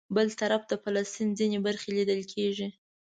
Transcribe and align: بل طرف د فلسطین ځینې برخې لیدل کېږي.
بل 0.15 0.27
طرف 0.39 0.61
د 0.67 0.73
فلسطین 0.83 1.29
ځینې 1.39 1.57
برخې 1.65 1.89
لیدل 1.97 2.21
کېږي. 2.33 2.67